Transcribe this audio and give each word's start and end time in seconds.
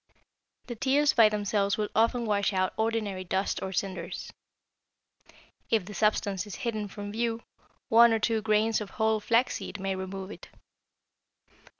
The 0.65 0.73
tears 0.75 1.13
by 1.13 1.29
themselves 1.29 1.77
will 1.77 1.89
often 1.95 2.25
wash 2.25 2.53
out 2.53 2.73
ordinary 2.75 3.23
dust 3.23 3.61
or 3.61 3.71
cinders. 3.71 4.33
If 5.69 5.85
the 5.85 5.93
substance 5.93 6.47
is 6.47 6.55
hidden 6.65 6.87
from 6.87 7.11
view, 7.11 7.43
one 7.87 8.11
or 8.11 8.17
two 8.17 8.41
grains 8.41 8.81
of 8.81 8.89
whole 8.97 9.19
flaxseed 9.19 9.79
may 9.79 9.95
remove 9.95 10.31
it. 10.31 10.49